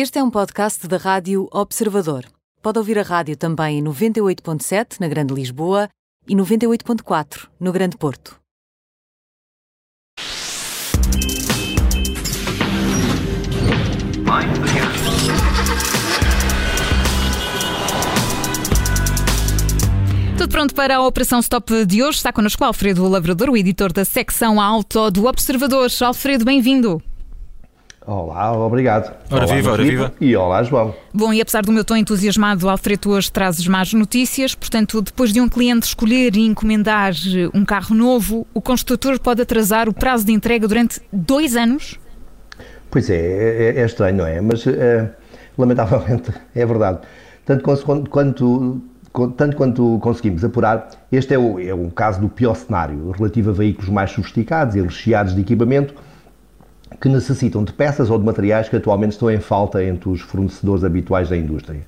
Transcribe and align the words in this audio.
Este 0.00 0.20
é 0.20 0.22
um 0.22 0.30
podcast 0.30 0.86
da 0.86 0.96
Rádio 0.96 1.48
Observador. 1.50 2.24
Pode 2.62 2.78
ouvir 2.78 3.00
a 3.00 3.02
rádio 3.02 3.36
também 3.36 3.80
em 3.80 3.82
98.7 3.82 5.00
na 5.00 5.08
Grande 5.08 5.34
Lisboa 5.34 5.88
e 6.24 6.36
98.4 6.36 7.48
no 7.58 7.72
Grande 7.72 7.96
Porto. 7.96 8.38
Tudo 20.38 20.48
pronto 20.48 20.74
para 20.76 20.98
a 20.98 21.04
Operação 21.04 21.40
Stop 21.40 21.84
de 21.84 22.04
hoje. 22.04 22.18
Está 22.18 22.32
connosco 22.32 22.62
Alfredo 22.62 23.08
Lavrador, 23.08 23.50
o 23.50 23.56
editor 23.56 23.92
da 23.92 24.04
secção 24.04 24.60
auto 24.60 25.10
do 25.10 25.26
Observador. 25.26 25.90
Alfredo, 26.00 26.44
bem-vindo. 26.44 27.02
Olá, 28.08 28.56
obrigado. 28.56 29.14
Ora 29.30 29.44
olá, 29.44 29.54
viva, 29.54 29.72
ora 29.72 29.82
viva. 29.82 30.12
E 30.18 30.34
olá, 30.34 30.62
João. 30.62 30.94
Bom, 31.12 31.30
e 31.30 31.42
apesar 31.42 31.62
do 31.62 31.70
meu 31.70 31.84
tom 31.84 31.94
entusiasmado, 31.94 32.66
Alfredo, 32.66 33.10
hoje 33.10 33.30
trazes 33.30 33.68
más 33.68 33.92
notícias. 33.92 34.54
Portanto, 34.54 35.02
depois 35.02 35.30
de 35.30 35.42
um 35.42 35.46
cliente 35.46 35.88
escolher 35.88 36.34
e 36.34 36.40
encomendar 36.46 37.12
um 37.52 37.66
carro 37.66 37.94
novo, 37.94 38.46
o 38.54 38.62
construtor 38.62 39.20
pode 39.20 39.42
atrasar 39.42 39.90
o 39.90 39.92
prazo 39.92 40.24
de 40.24 40.32
entrega 40.32 40.66
durante 40.66 41.02
dois 41.12 41.54
anos? 41.54 42.00
Pois 42.90 43.10
é, 43.10 43.74
é, 43.76 43.80
é 43.82 43.84
estranho, 43.84 44.16
não 44.16 44.26
é? 44.26 44.40
Mas, 44.40 44.66
é, 44.66 45.10
lamentavelmente, 45.58 46.32
é 46.56 46.64
verdade. 46.64 47.00
Tanto 47.44 47.62
quanto, 48.08 48.82
tanto 49.36 49.54
quanto 49.54 49.98
conseguimos 50.00 50.42
apurar, 50.42 50.88
este 51.12 51.34
é 51.34 51.38
o, 51.38 51.60
é 51.60 51.74
o 51.74 51.90
caso 51.90 52.22
do 52.22 52.28
pior 52.30 52.54
cenário, 52.54 53.10
relativo 53.10 53.50
a 53.50 53.52
veículos 53.52 53.90
mais 53.90 54.10
sofisticados 54.12 54.76
e 54.76 54.80
recheados 54.80 55.34
de 55.34 55.42
equipamento, 55.42 55.92
que 57.00 57.08
necessitam 57.08 57.62
de 57.62 57.72
peças 57.72 58.10
ou 58.10 58.18
de 58.18 58.24
materiais 58.24 58.68
que 58.68 58.76
atualmente 58.76 59.12
estão 59.12 59.30
em 59.30 59.38
falta 59.38 59.82
entre 59.82 60.08
os 60.08 60.20
fornecedores 60.20 60.84
habituais 60.84 61.28
da 61.28 61.36
indústria. 61.36 61.80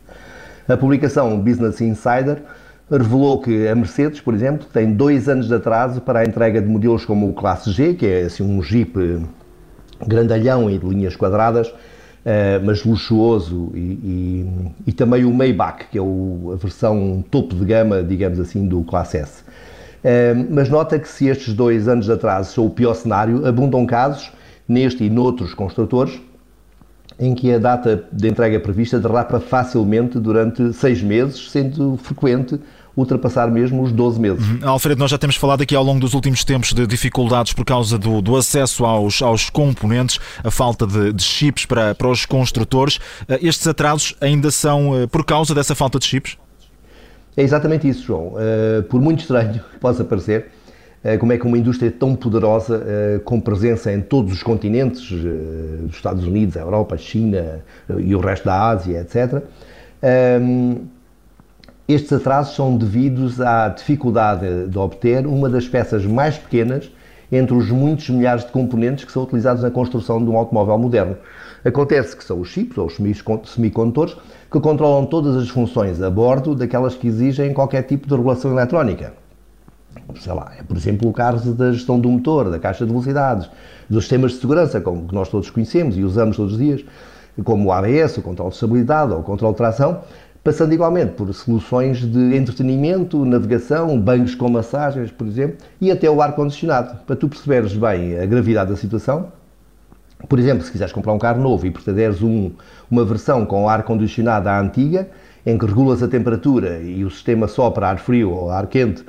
A 0.68 0.76
publicação 0.76 1.38
Business 1.40 1.80
Insider 1.80 2.42
revelou 2.90 3.40
que 3.40 3.66
a 3.68 3.74
Mercedes, 3.74 4.20
por 4.20 4.34
exemplo, 4.34 4.66
tem 4.72 4.92
dois 4.92 5.28
anos 5.28 5.48
de 5.48 5.54
atraso 5.54 6.00
para 6.00 6.20
a 6.20 6.24
entrega 6.24 6.60
de 6.60 6.68
modelos 6.68 7.04
como 7.04 7.28
o 7.28 7.32
Classe 7.32 7.70
G, 7.72 7.94
que 7.94 8.06
é 8.06 8.22
assim, 8.22 8.42
um 8.42 8.62
Jeep 8.62 9.20
grandalhão 10.06 10.70
e 10.70 10.78
de 10.78 10.86
linhas 10.86 11.16
quadradas, 11.16 11.72
Uh, 12.20 12.60
mas 12.62 12.84
luxuoso, 12.84 13.70
e, 13.74 13.78
e, 13.78 14.46
e, 14.88 14.92
também 14.92 15.24
o 15.24 15.32
Maybach, 15.32 15.86
que 15.90 15.96
é 15.96 16.02
o, 16.02 16.50
a 16.52 16.56
versão 16.56 17.24
topo 17.30 17.54
de 17.54 17.64
gama, 17.64 18.02
digamos 18.02 18.38
assim, 18.38 18.68
do 18.68 18.82
Classe 18.82 19.16
S. 19.16 19.40
Uh, 19.40 20.46
mas 20.50 20.68
nota 20.68 20.98
que 20.98 21.08
se 21.08 21.28
estes 21.28 21.54
dois 21.54 21.88
anos 21.88 22.04
de 22.04 22.12
atraso 22.12 22.52
são 22.52 22.66
o 22.66 22.70
pior 22.70 22.92
cenário, 22.92 23.46
abundam 23.46 23.86
casos 23.86 24.30
neste 24.70 25.02
e 25.02 25.10
noutros 25.10 25.52
construtores, 25.52 26.20
em 27.18 27.34
que 27.34 27.52
a 27.52 27.58
data 27.58 28.04
de 28.12 28.28
entrega 28.28 28.60
prevista 28.60 29.00
derrapa 29.00 29.40
facilmente 29.40 30.18
durante 30.18 30.72
seis 30.72 31.02
meses, 31.02 31.50
sendo 31.50 31.96
frequente 31.96 32.58
ultrapassar 32.96 33.50
mesmo 33.50 33.82
os 33.82 33.92
12 33.92 34.20
meses. 34.20 34.46
Uhum. 34.48 34.68
Alfredo, 34.68 35.00
nós 35.00 35.10
já 35.10 35.18
temos 35.18 35.36
falado 35.36 35.62
aqui 35.62 35.74
ao 35.74 35.82
longo 35.82 36.00
dos 36.00 36.14
últimos 36.14 36.44
tempos 36.44 36.72
de 36.72 36.86
dificuldades 36.86 37.52
por 37.52 37.64
causa 37.64 37.98
do, 37.98 38.22
do 38.22 38.36
acesso 38.36 38.84
aos, 38.84 39.20
aos 39.22 39.50
componentes, 39.50 40.20
a 40.42 40.50
falta 40.50 40.86
de, 40.86 41.12
de 41.12 41.22
chips 41.22 41.66
para, 41.66 41.94
para 41.94 42.08
os 42.08 42.24
construtores. 42.24 43.00
Eh, 43.28 43.40
estes 43.42 43.66
atrasos 43.66 44.14
ainda 44.20 44.50
são 44.50 44.96
eh, 44.96 45.06
por 45.06 45.24
causa 45.24 45.54
dessa 45.54 45.74
falta 45.74 45.98
de 45.98 46.06
chips? 46.06 46.36
É 47.36 47.42
exatamente 47.42 47.88
isso, 47.88 48.04
João. 48.04 48.34
Uh, 48.34 48.82
por 48.84 49.00
muito 49.00 49.20
estranho 49.20 49.60
que 49.72 49.78
possa 49.78 50.04
parecer, 50.04 50.46
eh, 50.46 50.59
como 51.18 51.32
é 51.32 51.38
que 51.38 51.46
uma 51.46 51.56
indústria 51.56 51.90
tão 51.90 52.14
poderosa, 52.14 52.82
eh, 52.86 53.20
com 53.24 53.40
presença 53.40 53.90
em 53.90 54.02
todos 54.02 54.34
os 54.34 54.42
continentes, 54.42 55.10
eh, 55.10 55.86
Estados 55.88 56.26
Unidos, 56.26 56.58
a 56.58 56.60
Europa, 56.60 56.94
a 56.94 56.98
China 56.98 57.60
e 57.98 58.14
o 58.14 58.20
resto 58.20 58.44
da 58.44 58.68
Ásia, 58.68 59.00
etc., 59.00 59.42
ehm, 60.02 60.76
estes 61.88 62.12
atrasos 62.12 62.54
são 62.54 62.76
devidos 62.76 63.40
à 63.40 63.68
dificuldade 63.68 64.68
de 64.68 64.78
obter 64.78 65.26
uma 65.26 65.48
das 65.48 65.66
peças 65.66 66.04
mais 66.04 66.36
pequenas 66.36 66.90
entre 67.32 67.54
os 67.54 67.70
muitos 67.70 68.08
milhares 68.10 68.44
de 68.44 68.52
componentes 68.52 69.04
que 69.04 69.10
são 69.10 69.22
utilizados 69.22 69.62
na 69.62 69.70
construção 69.70 70.22
de 70.22 70.30
um 70.30 70.36
automóvel 70.36 70.78
moderno. 70.78 71.16
Acontece 71.64 72.14
que 72.16 72.22
são 72.22 72.40
os 72.40 72.48
chips, 72.48 72.76
ou 72.76 72.86
os 72.86 72.96
semicondutores, 73.50 74.16
que 74.50 74.60
controlam 74.60 75.06
todas 75.06 75.34
as 75.36 75.48
funções 75.48 76.00
a 76.02 76.10
bordo 76.10 76.54
daquelas 76.54 76.94
que 76.94 77.08
exigem 77.08 77.54
qualquer 77.54 77.82
tipo 77.82 78.06
de 78.06 78.14
regulação 78.14 78.52
eletrónica 78.52 79.19
sei 80.18 80.32
lá, 80.32 80.52
é, 80.58 80.62
por 80.62 80.76
exemplo, 80.76 81.08
o 81.08 81.12
caso 81.12 81.54
da 81.54 81.72
gestão 81.72 81.98
do 81.98 82.08
motor, 82.08 82.50
da 82.50 82.58
caixa 82.58 82.84
de 82.84 82.90
velocidades, 82.90 83.48
dos 83.88 84.04
sistemas 84.04 84.32
de 84.32 84.38
segurança, 84.38 84.80
como 84.80 85.06
que 85.06 85.14
nós 85.14 85.28
todos 85.28 85.50
conhecemos 85.50 85.96
e 85.96 86.02
usamos 86.02 86.36
todos 86.36 86.52
os 86.52 86.58
dias, 86.58 86.84
como 87.44 87.68
o 87.68 87.72
ABS, 87.72 88.18
o 88.18 88.22
controle 88.22 88.50
de 88.50 88.56
estabilidade 88.56 89.12
ou 89.12 89.20
o 89.20 89.22
controle 89.22 89.54
de 89.54 89.58
tração, 89.58 90.00
passando 90.42 90.72
igualmente 90.72 91.12
por 91.12 91.32
soluções 91.34 91.98
de 91.98 92.36
entretenimento, 92.36 93.24
navegação, 93.24 94.00
bancos 94.00 94.34
com 94.34 94.48
massagens, 94.48 95.10
por 95.10 95.26
exemplo, 95.26 95.58
e 95.80 95.90
até 95.90 96.08
o 96.08 96.22
ar-condicionado. 96.22 97.04
Para 97.04 97.16
tu 97.16 97.28
perceberes 97.28 97.74
bem 97.74 98.18
a 98.18 98.26
gravidade 98.26 98.70
da 98.70 98.76
situação, 98.76 99.28
por 100.28 100.38
exemplo, 100.38 100.64
se 100.64 100.70
quiseres 100.70 100.92
comprar 100.92 101.12
um 101.12 101.18
carro 101.18 101.42
novo 101.42 101.66
e 101.66 101.70
pretenderes 101.70 102.22
um, 102.22 102.50
uma 102.90 103.04
versão 103.04 103.44
com 103.46 103.68
ar-condicionado 103.68 104.48
à 104.48 104.60
antiga, 104.60 105.08
em 105.44 105.56
que 105.56 105.64
regulas 105.64 106.02
a 106.02 106.08
temperatura 106.08 106.80
e 106.80 107.04
o 107.04 107.10
sistema 107.10 107.48
sopra 107.48 107.88
ar 107.88 107.98
frio 107.98 108.30
ou 108.30 108.50
ar 108.50 108.66
quente 108.66 109.04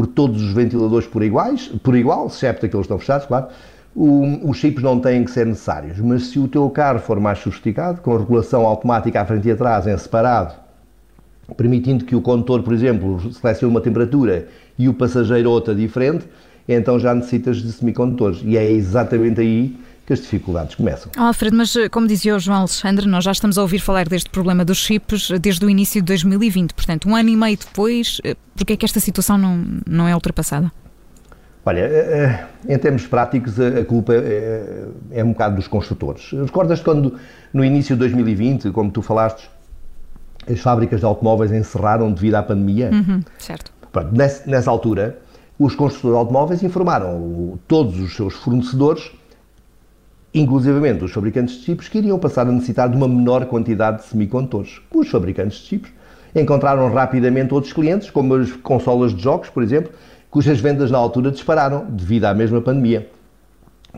por 0.00 0.06
todos 0.06 0.42
os 0.42 0.54
ventiladores 0.54 1.06
por 1.06 1.22
iguais, 1.22 1.70
por 1.82 1.94
igual, 1.94 2.26
excepto 2.26 2.64
aqueles 2.64 2.86
que 2.86 2.94
estão 2.94 2.98
fechados, 2.98 3.26
claro, 3.26 3.48
o, 3.94 4.48
os 4.48 4.56
chips 4.56 4.82
não 4.82 4.98
têm 4.98 5.22
que 5.22 5.30
ser 5.30 5.44
necessários. 5.44 5.98
Mas 5.98 6.28
se 6.28 6.38
o 6.38 6.48
teu 6.48 6.70
carro 6.70 7.00
for 7.00 7.20
mais 7.20 7.38
sofisticado, 7.40 8.00
com 8.00 8.16
regulação 8.16 8.64
automática 8.64 9.20
à 9.20 9.26
frente 9.26 9.46
e 9.48 9.50
atrás 9.50 9.86
em 9.86 9.98
separado, 9.98 10.54
permitindo 11.54 12.06
que 12.06 12.16
o 12.16 12.22
condutor, 12.22 12.62
por 12.62 12.72
exemplo, 12.72 13.30
selecione 13.30 13.74
uma 13.74 13.82
temperatura 13.82 14.48
e 14.78 14.88
o 14.88 14.94
passageiro 14.94 15.50
outra 15.50 15.74
diferente, 15.74 16.26
então 16.66 16.98
já 16.98 17.14
necessitas 17.14 17.58
de 17.58 17.70
semicondutores. 17.70 18.40
E 18.42 18.56
é 18.56 18.72
exatamente 18.72 19.42
aí 19.42 19.76
que 20.10 20.14
as 20.14 20.20
dificuldades 20.22 20.74
começam. 20.74 21.12
Oh, 21.16 21.22
Alfredo, 21.22 21.56
mas 21.56 21.76
eh, 21.76 21.88
como 21.88 22.08
dizia 22.08 22.34
o 22.34 22.38
João 22.40 22.58
Alexandre, 22.58 23.06
nós 23.06 23.22
já 23.22 23.30
estamos 23.30 23.56
a 23.56 23.62
ouvir 23.62 23.78
falar 23.78 24.08
deste 24.08 24.28
problema 24.28 24.64
dos 24.64 24.78
chips 24.78 25.30
desde 25.40 25.64
o 25.64 25.70
início 25.70 26.02
de 26.02 26.06
2020, 26.06 26.74
portanto, 26.74 27.08
um 27.08 27.14
ano 27.14 27.28
e 27.28 27.36
meio 27.36 27.56
depois, 27.56 28.20
eh, 28.24 28.34
porquê 28.56 28.72
é 28.72 28.76
que 28.76 28.84
esta 28.84 28.98
situação 28.98 29.38
não, 29.38 29.64
não 29.86 30.08
é 30.08 30.14
ultrapassada? 30.14 30.72
Olha, 31.64 31.82
eh, 31.82 32.44
em 32.68 32.76
termos 32.76 33.06
práticos, 33.06 33.60
a 33.60 33.84
culpa 33.84 34.12
é, 34.12 34.88
é 35.12 35.22
um 35.22 35.28
bocado 35.28 35.54
dos 35.54 35.68
construtores. 35.68 36.32
Recordas 36.32 36.80
quando, 36.80 37.16
no 37.54 37.64
início 37.64 37.94
de 37.94 38.00
2020, 38.00 38.72
como 38.72 38.90
tu 38.90 39.02
falaste, 39.02 39.48
as 40.50 40.58
fábricas 40.58 40.98
de 40.98 41.06
automóveis 41.06 41.52
encerraram 41.52 42.10
devido 42.10 42.34
à 42.34 42.42
pandemia? 42.42 42.90
Uhum, 42.92 43.22
certo. 43.38 43.72
Pronto, 43.92 44.12
nessa, 44.12 44.50
nessa 44.50 44.70
altura, 44.72 45.20
os 45.56 45.76
construtores 45.76 46.16
de 46.16 46.18
automóveis 46.18 46.62
informaram 46.64 47.60
todos 47.68 48.00
os 48.00 48.16
seus 48.16 48.34
fornecedores 48.34 49.19
inclusivamente 50.32 51.04
os 51.04 51.12
fabricantes 51.12 51.56
de 51.56 51.64
chips, 51.64 51.88
que 51.88 51.98
iriam 51.98 52.18
passar 52.18 52.46
a 52.46 52.52
necessitar 52.52 52.88
de 52.88 52.96
uma 52.96 53.08
menor 53.08 53.46
quantidade 53.46 53.98
de 53.98 54.04
semicondutores. 54.04 54.80
Os 54.94 55.08
fabricantes 55.08 55.58
de 55.58 55.66
chips 55.66 55.92
encontraram 56.34 56.92
rapidamente 56.92 57.52
outros 57.52 57.72
clientes, 57.72 58.10
como 58.10 58.34
as 58.34 58.52
consolas 58.52 59.14
de 59.14 59.22
jogos, 59.22 59.48
por 59.48 59.62
exemplo, 59.62 59.92
cujas 60.30 60.60
vendas 60.60 60.90
na 60.90 60.98
altura 60.98 61.30
dispararam 61.30 61.84
devido 61.88 62.26
à 62.26 62.34
mesma 62.34 62.60
pandemia. 62.60 63.08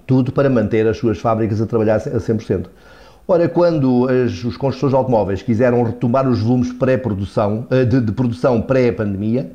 Tudo 0.06 0.32
para 0.32 0.48
manter 0.48 0.86
as 0.86 0.96
suas 0.96 1.18
fábricas 1.18 1.60
a 1.60 1.66
trabalhar 1.66 1.96
a 1.96 2.18
100%. 2.18 2.66
Ora, 3.28 3.48
quando 3.48 4.08
as, 4.08 4.42
os 4.42 4.56
construtores 4.56 4.90
de 4.90 4.96
automóveis 4.96 5.42
quiseram 5.42 5.82
retomar 5.82 6.28
os 6.28 6.40
volumes 6.40 6.72
pré-produção, 6.72 7.66
eh, 7.70 7.84
de, 7.84 8.00
de 8.00 8.10
produção 8.10 8.60
pré-pandemia, 8.60 9.52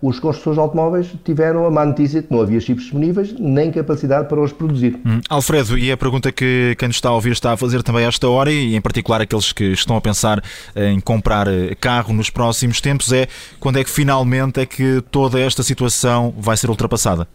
os 0.00 0.20
construtores 0.20 0.56
de 0.56 0.60
automóveis 0.60 1.14
tiveram 1.24 1.64
a 1.64 1.70
má 1.70 1.84
notícia 1.84 2.22
que 2.22 2.30
não 2.30 2.42
havia 2.42 2.60
chips 2.60 2.84
disponíveis 2.84 3.34
nem 3.38 3.70
capacidade 3.70 4.28
para 4.28 4.40
os 4.40 4.52
produzir. 4.52 5.00
Hum. 5.06 5.20
Alfredo, 5.28 5.78
e 5.78 5.90
a 5.90 5.96
pergunta 5.96 6.30
que 6.30 6.76
quem 6.78 6.88
nos 6.88 6.96
está 6.96 7.08
a 7.08 7.12
ouvir 7.12 7.32
está 7.32 7.52
a 7.52 7.56
fazer 7.56 7.82
também 7.82 8.04
a 8.04 8.08
esta 8.08 8.28
hora, 8.28 8.50
e 8.50 8.76
em 8.76 8.80
particular 8.80 9.20
aqueles 9.22 9.52
que 9.52 9.64
estão 9.64 9.96
a 9.96 10.00
pensar 10.00 10.42
em 10.74 11.00
comprar 11.00 11.48
eh, 11.48 11.74
carro 11.74 12.12
nos 12.12 12.28
próximos 12.28 12.80
tempos, 12.80 13.10
é 13.12 13.26
quando 13.58 13.78
é 13.78 13.84
que 13.84 13.90
finalmente 13.90 14.60
é 14.60 14.66
que 14.66 15.02
toda 15.10 15.40
esta 15.40 15.62
situação 15.62 16.34
vai 16.38 16.56
ser 16.56 16.68
ultrapassada? 16.68 17.26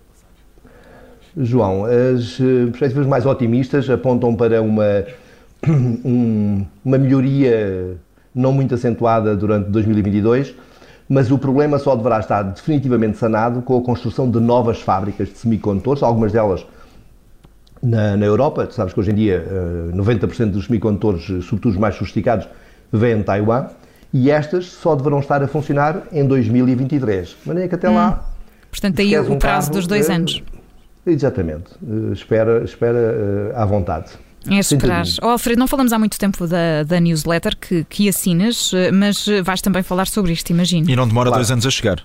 João, 1.36 1.86
as 1.86 2.40
eh, 2.40 2.68
perspectivas 2.68 3.08
mais 3.08 3.26
otimistas 3.26 3.90
apontam 3.90 4.36
para 4.36 4.62
uma, 4.62 5.04
uma 6.86 6.98
melhoria 6.98 7.98
não 8.36 8.54
muito 8.54 8.76
acentuada 8.76 9.36
durante 9.36 9.70
2022 9.70 10.54
mas 11.12 11.30
o 11.30 11.38
problema 11.38 11.78
só 11.78 11.94
deverá 11.94 12.22
estar 12.22 12.42
definitivamente 12.42 13.18
sanado 13.18 13.62
com 13.62 13.78
a 13.78 13.82
construção 13.82 14.32
de 14.32 14.40
novas 14.40 14.80
fábricas 14.82 15.28
de 15.28 15.38
semicondutores, 15.38 16.02
algumas 16.02 16.32
delas 16.32 16.66
na, 17.84 18.16
na 18.16 18.26
Europa. 18.26 18.66
Tu 18.66 18.76
sabes 18.76 18.94
que 18.94 19.00
hoje 19.02 19.12
em 19.12 19.16
dia 19.16 19.46
90% 19.94 20.42
eh, 20.42 20.46
dos 20.46 20.68
semicondutores, 20.68 21.26
sobretudo 21.44 21.74
os 21.74 21.78
mais 21.78 21.96
sofisticados, 21.96 22.48
vêm 22.94 23.18
de 23.18 23.24
Taiwan, 23.26 23.68
e 24.14 24.32
estas 24.32 24.68
só 24.68 24.96
deverão 24.96 25.20
estar 25.20 25.44
a 25.44 25.50
funcionar 25.50 26.04
em 26.14 26.26
2023. 26.26 27.28
De 27.28 27.36
maneira 27.46 27.68
que 27.68 27.76
até 27.76 27.90
hum. 27.90 27.96
lá. 27.96 28.26
Portanto, 28.70 29.02
aí 29.02 29.20
o 29.20 29.34
um 29.34 29.38
prazo 29.38 29.70
dos 29.70 29.86
dois 29.86 30.10
anos. 30.10 30.42
Exatamente. 31.06 31.72
Espera, 32.14 32.64
espera 32.64 33.52
à 33.54 33.66
vontade. 33.66 34.12
É 34.50 34.58
esperar. 34.58 35.06
Oh, 35.22 35.28
Alfredo, 35.28 35.60
não 35.60 35.68
falamos 35.68 35.94
há 35.94 36.00
muito 36.00 36.18
tempo 36.18 36.48
da, 36.48 36.84
da 36.84 37.00
newsletter 37.00 37.56
que, 37.56 37.84
que 37.84 38.10
assinas, 38.10 38.72
eh, 38.74 38.92
mas 38.92 39.28
vais 39.44 39.62
também 39.62 39.84
falar 39.84 40.08
sobre 40.08 40.32
isto, 40.34 40.50
imagino. 40.50 40.90
E 40.90 40.96
não 40.96 41.08
demora 41.08 41.30
claro. 41.30 41.42
dois 41.42 41.52
anos 41.52 41.66
a 41.66 41.70
chegar. 41.70 42.04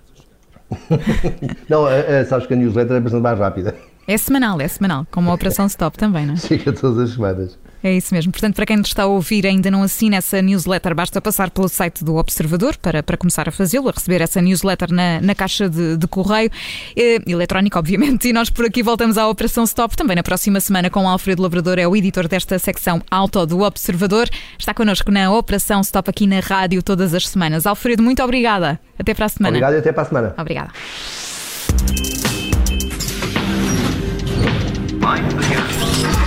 não, 1.69 1.89
é, 1.89 2.21
é, 2.21 2.25
sabes 2.25 2.47
que 2.47 2.55
a 2.55 2.57
newsletter 2.57 2.97
é 2.97 3.01
bastante 3.01 3.23
mais 3.23 3.39
rápida. 3.39 3.75
É 4.07 4.17
semanal, 4.17 4.61
é 4.61 4.69
semanal, 4.69 5.07
como 5.11 5.31
a 5.31 5.35
Operação 5.35 5.67
Stop 5.67 5.97
também, 5.97 6.27
não 6.27 6.35
é? 6.35 6.37
Chega 6.37 6.73
todas 6.73 6.99
as 6.99 7.15
semanas. 7.15 7.59
É 7.87 7.93
isso 7.93 8.13
mesmo. 8.13 8.33
Portanto, 8.33 8.57
para 8.57 8.67
quem 8.67 8.77
nos 8.77 8.89
está 8.89 9.05
a 9.05 9.07
ouvir 9.07 9.45
e 9.45 9.49
ainda 9.49 9.71
não 9.71 9.81
assina 9.85 10.17
essa 10.17 10.43
newsletter, 10.43 10.93
basta 10.93 11.21
passar 11.21 11.51
pelo 11.51 11.69
site 11.69 12.03
do 12.03 12.17
Observador 12.17 12.77
para, 12.77 13.01
para 13.01 13.17
começar 13.17 13.49
a 13.49 13.53
fazê-lo, 13.53 13.89
a 13.89 13.93
receber 13.93 14.21
essa 14.21 14.43
newsletter 14.43 14.93
na, 14.93 15.21
na 15.21 15.37
caixa 15.37 15.71
de, 15.71 15.97
de 15.97 16.09
correio, 16.09 16.51
eh, 16.97 17.21
eletrónico, 17.25 17.79
obviamente. 17.79 18.27
E 18.27 18.33
nós 18.33 18.51
por 18.51 18.67
aqui 18.67 18.83
voltamos 18.83 19.17
à 19.17 19.29
Operação 19.29 19.63
Stop 19.63 19.97
também 19.97 20.17
na 20.17 20.25
próxima 20.25 20.59
semana 20.59 20.91
com 20.91 21.05
o 21.05 21.09
Alfredo 21.09 21.41
Lavrador, 21.41 21.79
é 21.79 21.87
o 21.87 21.95
editor 21.95 22.27
desta 22.27 22.59
secção 22.59 23.01
Auto 23.09 23.47
do 23.47 23.61
Observador. 23.61 24.29
Está 24.59 24.75
connosco 24.75 25.13
na 25.13 25.33
Operação 25.33 25.81
Stop 25.83 26.11
aqui 26.11 26.27
na 26.27 26.41
rádio 26.41 26.83
todas 26.83 27.15
as 27.15 27.29
semanas. 27.29 27.67
Alfredo, 27.67 28.03
muito 28.03 28.21
obrigada. 28.21 28.81
Até 28.99 29.15
para 29.15 29.27
a 29.27 29.29
semana. 29.29 29.59
Obrigado 29.59 29.75
e 29.75 29.79
até 29.79 29.93
para 29.93 30.03
a 30.03 30.07
semana. 30.07 30.35
Obrigada. 30.37 30.73
Mind 34.99 35.31
the 35.31 35.55
gap. 35.55 36.26